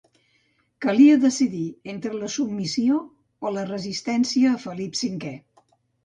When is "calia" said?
0.83-1.17